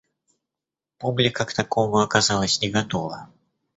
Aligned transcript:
Публика 0.97 1.45
к 1.45 1.53
такому 1.53 1.99
оказалась 1.99 2.59
не 2.59 2.69
готова. 2.71 3.29